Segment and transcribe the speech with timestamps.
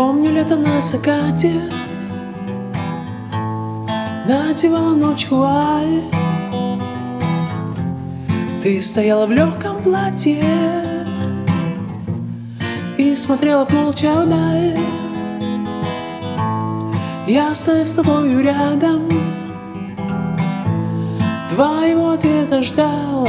[0.00, 1.52] Помню лето на закате
[4.26, 6.00] Надевала ночь вуаль
[8.62, 10.42] Ты стояла в легком платье
[12.96, 14.78] И смотрела молча вдаль.
[17.26, 19.02] Я стою с тобою рядом.
[21.50, 23.28] Твоего ответа ждал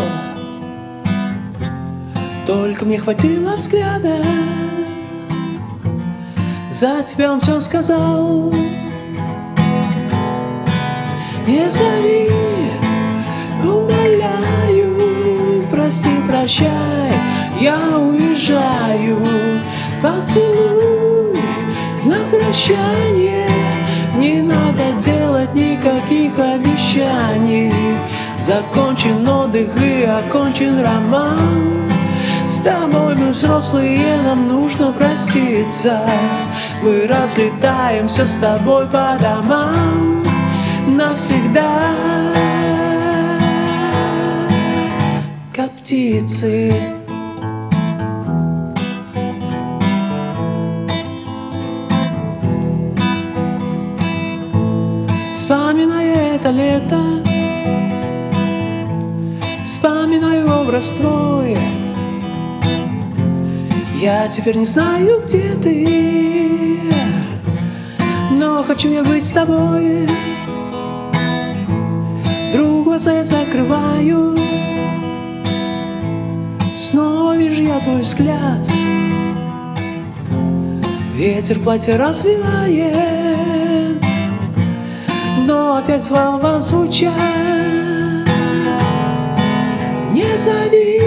[2.48, 4.16] Только мне хватило взгляда
[6.72, 8.54] За тебя он все сказал.
[11.46, 12.32] Не зови,
[13.62, 14.98] умоляю
[15.70, 17.12] Прости, прощай,
[17.60, 19.18] я уезжаю.
[20.02, 21.42] Поцелуй
[22.06, 23.50] на прощание
[24.16, 27.74] Не надо делать никаких обещаний.
[28.40, 31.91] Закончен отдых и окончен роман
[32.52, 36.02] С тобой мы взрослые, нам нужно проститься.
[36.84, 40.26] Мы разлетаемся с тобой по домам
[40.86, 41.94] Навсегда.
[45.56, 46.74] Как птицы.
[55.32, 57.00] Вспоминаю это лето.
[59.64, 61.58] Вспоминаю образ твой
[64.02, 66.80] Я теперь не знаю, где ты
[68.32, 70.08] Но хочу я быть с тобой.
[72.50, 74.36] Вдруг глаза я закрываю
[76.76, 78.68] Снова вижу я твой взгляд.
[81.14, 84.02] Ветер платье развивает
[85.46, 87.14] Но опять слова звучат.
[90.12, 91.01] Не зови,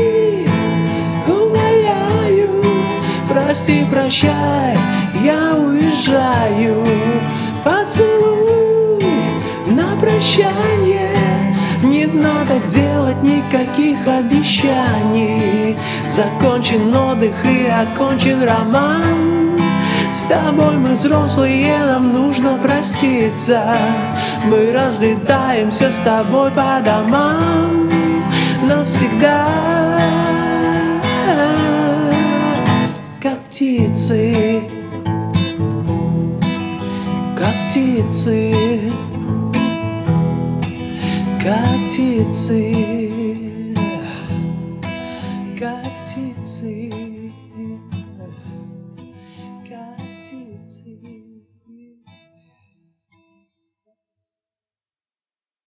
[3.54, 4.76] Прости, прощай,
[5.22, 6.84] я уезжаю.
[7.62, 9.04] Поцелуй
[9.68, 11.08] на прощание.
[11.80, 15.76] Не надо делать никаких обещаний.
[16.04, 19.60] Закончен отдых и окончен роман.
[20.12, 23.62] С тобой мы взрослые, нам нужно проститься.
[24.46, 27.88] Мы разлетаемся с тобой по домам.
[28.64, 29.53] Навсегда
[33.34, 34.62] как птицы,
[37.36, 38.92] как птицы,
[41.42, 42.74] как птицы,
[45.58, 47.13] как птицы.